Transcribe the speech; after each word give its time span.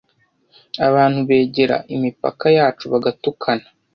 abantu 0.87 1.19
begera 1.29 1.77
imipaka 1.95 2.45
yacu 2.57 2.85
bagatukana 2.91 3.65